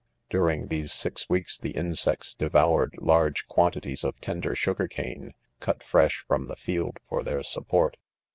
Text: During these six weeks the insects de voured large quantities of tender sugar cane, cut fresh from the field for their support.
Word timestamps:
During 0.31 0.69
these 0.69 0.91
six 0.91 1.29
weeks 1.29 1.59
the 1.59 1.73
insects 1.77 2.33
de 2.33 2.49
voured 2.49 2.95
large 2.97 3.45
quantities 3.45 4.03
of 4.03 4.19
tender 4.19 4.55
sugar 4.55 4.87
cane, 4.87 5.35
cut 5.59 5.83
fresh 5.83 6.25
from 6.27 6.47
the 6.47 6.55
field 6.55 6.97
for 7.07 7.21
their 7.21 7.43
support. 7.43 7.97